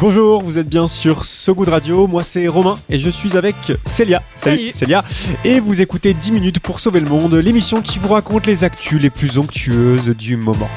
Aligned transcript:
Bonjour, 0.00 0.42
vous 0.42 0.58
êtes 0.58 0.66
bien 0.66 0.88
sur 0.88 1.26
So 1.26 1.54
Good 1.54 1.68
Radio, 1.68 2.06
moi 2.06 2.22
c'est 2.22 2.48
Romain 2.48 2.74
et 2.88 2.98
je 2.98 3.10
suis 3.10 3.36
avec 3.36 3.54
Célia. 3.84 4.22
Salut. 4.34 4.72
Célia. 4.72 5.04
Et 5.44 5.60
vous 5.60 5.82
écoutez 5.82 6.14
10 6.14 6.32
minutes 6.32 6.60
pour 6.60 6.80
sauver 6.80 7.00
le 7.00 7.06
monde, 7.06 7.34
l'émission 7.34 7.82
qui 7.82 7.98
vous 7.98 8.08
raconte 8.08 8.46
les 8.46 8.64
actus 8.64 8.98
les 8.98 9.10
plus 9.10 9.36
onctueuses 9.36 10.08
du 10.16 10.38
moment. 10.38 10.70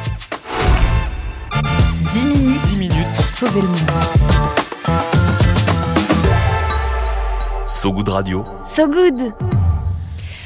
10 2.11 2.25
minutes, 2.25 2.61
10 2.67 2.79
minutes 2.79 3.13
pour 3.15 3.29
sauver 3.29 3.61
le 3.61 3.67
monde. 3.67 3.91
So 7.65 7.93
Good 7.93 8.09
Radio. 8.09 8.43
So 8.65 8.89
Good 8.89 9.52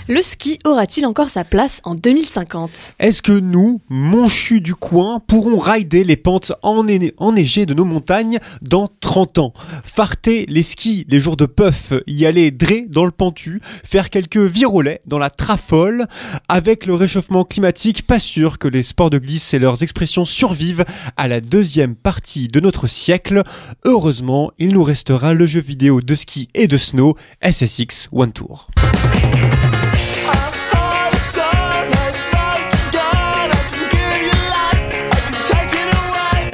Le 0.09 0.21
ski 0.21 0.57
aura-t-il 0.63 1.05
encore 1.05 1.29
sa 1.29 1.43
place 1.43 1.81
en 1.83 1.93
2050 1.93 2.95
Est-ce 2.97 3.21
que 3.21 3.33
nous, 3.33 3.81
monchus 3.89 4.61
du 4.61 4.73
coin, 4.73 5.19
pourrons 5.19 5.59
rider 5.59 6.05
les 6.05 6.15
pentes 6.15 6.53
enneigées 6.61 7.65
de 7.65 7.73
nos 7.73 7.83
montagnes 7.83 8.39
dans 8.61 8.89
30 9.01 9.37
ans? 9.39 9.53
Farter 9.83 10.45
les 10.47 10.63
skis 10.63 11.05
les 11.09 11.19
jours 11.19 11.35
de 11.35 11.45
puff, 11.45 11.91
y 12.07 12.25
aller 12.25 12.51
dré 12.51 12.85
dans 12.87 13.03
le 13.03 13.11
pentu, 13.11 13.61
faire 13.83 14.09
quelques 14.09 14.37
virolets 14.37 15.01
dans 15.05 15.19
la 15.19 15.29
trafole 15.29 16.07
Avec 16.47 16.85
le 16.85 16.93
réchauffement 16.93 17.43
climatique, 17.43 18.07
pas 18.07 18.19
sûr 18.19 18.59
que 18.59 18.69
les 18.69 18.83
sports 18.83 19.09
de 19.09 19.17
glisse 19.17 19.53
et 19.53 19.59
leurs 19.59 19.83
expressions 19.83 20.23
survivent 20.23 20.85
à 21.17 21.27
la 21.27 21.41
deuxième 21.41 21.95
partie 21.95 22.47
de 22.47 22.61
notre 22.61 22.87
siècle. 22.87 23.43
Heureusement, 23.83 24.51
il 24.57 24.69
nous 24.69 24.83
restera 24.83 25.33
le 25.33 25.45
jeu 25.45 25.59
vidéo 25.59 25.99
de 25.99 26.15
ski 26.15 26.47
et 26.53 26.67
de 26.67 26.77
snow 26.77 27.17
SSX 27.43 28.07
One 28.13 28.31
Tour. 28.31 28.69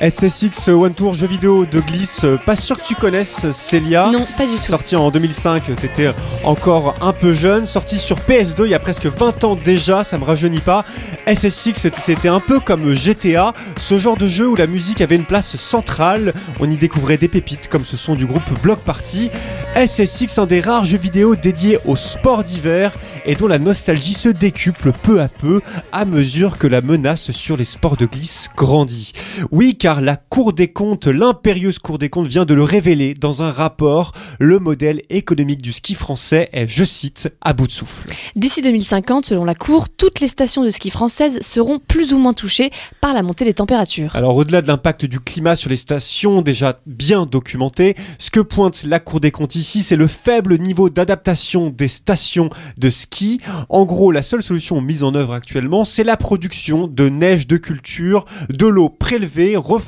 SSX 0.03 0.67
One 0.67 0.93
Tour 0.93 1.13
jeu 1.13 1.27
vidéo 1.27 1.65
de 1.65 1.79
glisse, 1.79 2.25
euh, 2.25 2.35
pas 2.35 2.57
sûr 2.57 2.77
que 2.77 2.85
tu 2.85 2.93
connaisses 2.93 3.49
Célia. 3.53 4.09
Non, 4.11 4.27
pas 4.37 4.45
du 4.45 4.51
tout. 4.51 4.61
Sorti 4.61 4.97
en 4.97 5.09
2005, 5.11 5.73
t'étais 5.77 6.09
encore 6.43 6.95
un 6.99 7.13
peu 7.13 7.31
jeune. 7.31 7.65
Sorti 7.65 7.99
sur 7.99 8.17
PS2 8.17 8.65
il 8.65 8.71
y 8.71 8.73
a 8.73 8.79
presque 8.79 9.05
20 9.05 9.45
ans 9.45 9.55
déjà, 9.55 10.03
ça 10.03 10.17
me 10.17 10.25
rajeunit 10.25 10.59
pas. 10.59 10.83
SSX 11.25 11.87
c'était 11.97 12.27
un 12.27 12.41
peu 12.41 12.59
comme 12.59 12.91
GTA, 12.91 13.53
ce 13.77 13.97
genre 13.97 14.17
de 14.17 14.27
jeu 14.27 14.49
où 14.49 14.57
la 14.57 14.67
musique 14.67 14.99
avait 14.99 15.15
une 15.15 15.23
place 15.23 15.55
centrale. 15.55 16.33
On 16.59 16.69
y 16.69 16.75
découvrait 16.75 17.17
des 17.17 17.29
pépites 17.29 17.69
comme 17.69 17.85
ce 17.85 17.95
son 17.95 18.15
du 18.15 18.25
groupe 18.25 18.61
Block 18.61 18.79
Party. 18.79 19.29
SSX, 19.77 20.37
un 20.37 20.45
des 20.45 20.59
rares 20.59 20.83
jeux 20.83 20.97
vidéo 20.97 21.37
dédiés 21.37 21.79
au 21.85 21.95
sport 21.95 22.43
d'hiver 22.43 22.97
et 23.25 23.35
dont 23.35 23.47
la 23.47 23.57
nostalgie 23.57 24.13
se 24.13 24.27
décuple 24.27 24.91
peu 24.91 25.21
à 25.21 25.29
peu 25.29 25.61
à 25.93 26.03
mesure 26.03 26.57
que 26.57 26.67
la 26.67 26.81
menace 26.81 27.31
sur 27.31 27.55
les 27.55 27.63
sports 27.63 27.95
de 27.95 28.05
glisse 28.05 28.49
grandit. 28.57 29.13
Oui, 29.49 29.77
car 29.77 29.92
la 30.02 30.16
Cour 30.16 30.53
des 30.53 30.69
comptes, 30.69 31.08
l'impérieuse 31.08 31.80
Cour 31.80 31.97
des 31.97 32.09
comptes 32.09 32.27
vient 32.27 32.45
de 32.45 32.53
le 32.53 32.63
révéler 32.63 33.13
dans 33.13 33.41
un 33.41 33.52
rapport. 33.52 34.11
Le 34.39 34.59
modèle 34.59 35.02
économique 35.09 35.61
du 35.61 35.73
ski 35.73 35.95
français 35.95 36.49
est, 36.53 36.67
je 36.67 36.83
cite, 36.83 37.30
à 37.41 37.53
bout 37.53 37.67
de 37.67 37.72
souffle. 37.72 38.09
D'ici 38.36 38.61
2050, 38.61 39.25
selon 39.25 39.45
la 39.45 39.55
Cour, 39.55 39.89
toutes 39.89 40.19
les 40.19 40.27
stations 40.27 40.64
de 40.64 40.69
ski 40.69 40.89
françaises 40.89 41.39
seront 41.41 41.80
plus 41.80 42.14
ou 42.14 42.17
moins 42.17 42.33
touchées 42.33 42.71
par 43.02 43.14
la 43.14 43.23
montée 43.23 43.45
des 43.45 43.53
températures. 43.53 44.15
Alors 44.15 44.36
au-delà 44.36 44.61
de 44.61 44.67
l'impact 44.67 45.05
du 45.05 45.20
climat 45.20 45.55
sur 45.55 45.70
les 45.70 45.76
stations 45.76 46.42
déjà 46.42 46.80
bien 46.86 47.25
documenté, 47.25 47.95
ce 48.20 48.31
que 48.31 48.39
pointe 48.39 48.83
la 48.83 48.99
Cour 48.99 49.20
des 49.20 49.31
comptes 49.31 49.55
ici, 49.55 49.83
c'est 49.83 49.95
le 49.95 50.08
faible 50.08 50.58
niveau 50.58 50.89
d'adaptation 50.89 51.70
des 51.70 51.87
stations 51.87 52.49
de 52.77 52.89
ski. 52.89 53.39
En 53.70 53.86
gros, 53.86 54.11
la 54.11 54.23
seule 54.23 54.43
solution 54.43 54.81
mise 54.81 55.04
en 55.04 55.15
œuvre 55.15 55.33
actuellement, 55.33 55.86
c'est 55.86 56.04
la 56.04 56.17
production 56.17 56.87
de 56.87 57.10
neige 57.10 57.48
de 57.48 57.58
culture, 57.58 58.25
de 58.49 58.67
l'eau 58.67 58.89
prélevée, 58.89 59.55
refroidie, 59.55 59.83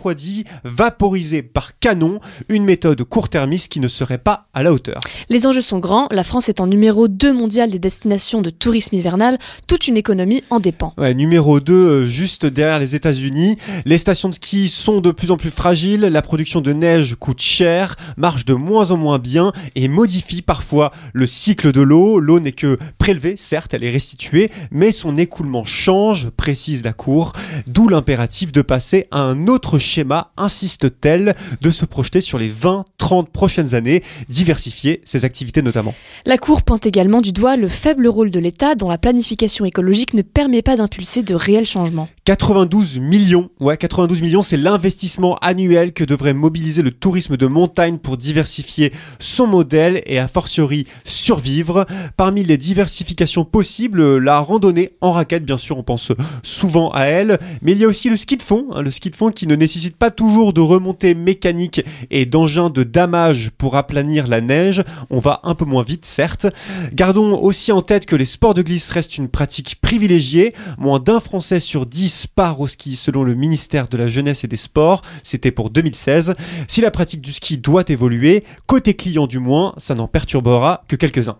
vaporisée 0.63 1.43
par 1.43 1.77
canon, 1.79 2.19
une 2.49 2.65
méthode 2.65 3.03
court-termiste 3.03 3.71
qui 3.71 3.79
ne 3.79 3.87
serait 3.87 4.17
pas 4.17 4.47
à 4.53 4.63
la 4.63 4.73
hauteur. 4.73 5.01
Les 5.29 5.47
enjeux 5.47 5.61
sont 5.61 5.79
grands, 5.79 6.07
la 6.11 6.23
France 6.23 6.49
est 6.49 6.59
en 6.59 6.67
numéro 6.67 7.07
2 7.07 7.33
mondial 7.33 7.69
des 7.69 7.79
destinations 7.79 8.41
de 8.41 8.49
tourisme 8.49 8.95
hivernal, 8.95 9.37
toute 9.67 9.87
une 9.87 9.97
économie 9.97 10.43
en 10.49 10.59
dépend. 10.59 10.93
Ouais, 10.97 11.13
numéro 11.13 11.59
2, 11.59 11.73
euh, 11.73 12.03
juste 12.05 12.45
derrière 12.45 12.79
les 12.79 12.95
États-Unis. 12.95 13.57
Les 13.85 13.97
stations 13.97 14.29
de 14.29 14.33
ski 14.33 14.67
sont 14.67 15.01
de 15.01 15.11
plus 15.11 15.31
en 15.31 15.37
plus 15.37 15.49
fragiles, 15.49 16.01
la 16.01 16.21
production 16.21 16.61
de 16.61 16.73
neige 16.73 17.15
coûte 17.15 17.41
cher, 17.41 17.95
marche 18.17 18.45
de 18.45 18.53
moins 18.53 18.91
en 18.91 18.97
moins 18.97 19.19
bien 19.19 19.51
et 19.75 19.87
modifie 19.87 20.41
parfois 20.41 20.91
le 21.13 21.27
cycle 21.27 21.71
de 21.71 21.81
l'eau. 21.81 22.19
L'eau 22.19 22.39
n'est 22.39 22.51
que 22.51 22.77
prélevée, 22.97 23.35
certes, 23.37 23.73
elle 23.73 23.83
est 23.83 23.91
restituée, 23.91 24.49
mais 24.71 24.91
son 24.91 25.17
écoulement 25.17 25.65
change, 25.65 26.29
précise 26.29 26.83
la 26.83 26.93
Cour, 26.93 27.33
d'où 27.67 27.87
l'impératif 27.87 28.51
de 28.51 28.61
passer 28.61 29.07
à 29.11 29.19
un 29.19 29.47
autre 29.47 29.74
schéma, 29.79 30.31
insiste-t-elle, 30.37 31.35
de 31.61 31.71
se 31.71 31.85
projeter 31.85 32.21
sur 32.21 32.37
les 32.37 32.51
20-30 32.51 33.27
prochaines 33.27 33.75
années, 33.75 34.03
diversifier 34.29 35.01
ses 35.05 35.25
activités 35.25 35.61
notamment? 35.61 35.93
La 36.25 36.37
Cour 36.37 36.63
pointe 36.63 36.85
également 36.85 37.21
du 37.21 37.31
doigt 37.31 37.55
le 37.55 37.67
faible 37.67 38.07
rôle 38.07 38.31
de 38.31 38.39
l'État 38.39 38.75
dont 38.75 38.89
la 38.89 38.97
planification 38.97 39.65
écologique 39.65 40.13
ne 40.13 40.21
permet 40.21 40.61
pas 40.61 40.75
d'impulser 40.75 41.23
de 41.23 41.35
réels 41.35 41.65
changements. 41.65 42.09
92 42.25 42.97
millions, 42.97 43.51
ouais, 43.59 43.77
92 43.77 44.23
millions, 44.23 44.41
c'est 44.41 44.57
l'investissement 44.57 45.35
annuel 45.43 45.93
que 45.93 46.03
devrait 46.03 46.33
mobiliser 46.33 46.81
le 46.81 46.89
tourisme 46.89 47.37
de 47.37 47.45
montagne 47.45 47.99
pour 47.99 48.17
diversifier 48.17 48.91
son 49.19 49.45
modèle 49.45 50.01
et 50.07 50.17
a 50.17 50.27
fortiori 50.27 50.87
survivre. 51.03 51.85
Parmi 52.17 52.43
les 52.43 52.57
diversifications 52.57 53.45
possibles, 53.45 54.17
la 54.17 54.39
randonnée 54.39 54.93
en 55.01 55.11
raquette, 55.11 55.45
bien 55.45 55.59
sûr, 55.59 55.77
on 55.77 55.83
pense 55.83 56.13
souvent 56.41 56.89
à 56.93 57.03
elle, 57.03 57.37
mais 57.61 57.73
il 57.73 57.77
y 57.77 57.83
a 57.83 57.87
aussi 57.87 58.09
le 58.09 58.17
ski 58.17 58.37
de 58.37 58.41
fond, 58.41 58.69
hein, 58.71 58.81
le 58.81 58.89
ski 58.89 59.11
de 59.11 59.15
fond 59.15 59.29
qui 59.29 59.45
ne 59.45 59.55
nécessite 59.55 59.95
pas 59.95 60.09
toujours 60.09 60.51
de 60.51 60.61
remontées 60.61 61.13
mécaniques 61.13 61.85
et 62.09 62.25
d'engins 62.25 62.71
de 62.71 62.81
damage 62.81 63.51
pour 63.55 63.75
aplanir 63.75 64.25
la 64.25 64.41
neige. 64.41 64.83
On 65.11 65.19
va 65.19 65.41
un 65.43 65.53
peu 65.53 65.65
moins 65.65 65.83
vite, 65.83 66.07
certes. 66.07 66.47
Gardons 66.91 67.37
aussi 67.37 67.71
en 67.71 67.83
tête 67.83 68.07
que 68.07 68.15
les 68.15 68.25
sports 68.25 68.55
de 68.55 68.63
glisse 68.63 68.89
restent 68.89 69.19
une 69.19 69.29
pratique 69.29 69.79
privilégiée. 69.79 70.55
Moins 70.79 70.99
d'un 70.99 71.19
Français 71.19 71.59
sur 71.59 71.85
10 71.85 72.14
part 72.33 72.59
au 72.59 72.67
ski 72.67 72.95
selon 72.95 73.23
le 73.23 73.35
ministère 73.35 73.87
de 73.87 73.97
la 73.97 74.07
Jeunesse 74.07 74.43
et 74.43 74.47
des 74.47 74.57
Sports. 74.57 75.01
C'était 75.23 75.51
pour 75.51 75.69
2016. 75.69 76.35
Si 76.67 76.81
la 76.81 76.91
pratique 76.91 77.21
du 77.21 77.33
ski 77.33 77.57
doit 77.57 77.83
évoluer, 77.87 78.43
côté 78.65 78.93
client 78.93 79.27
du 79.27 79.39
moins, 79.39 79.73
ça 79.77 79.95
n'en 79.95 80.07
perturbera 80.07 80.83
que 80.87 80.95
quelques-uns. 80.95 81.37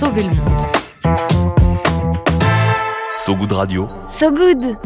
Sauver 0.00 0.22
le 0.22 0.30
monde. 0.30 0.62
So 3.10 3.36
Good 3.36 3.52
Radio. 3.52 3.90
So 4.08 4.30
Good 4.30 4.78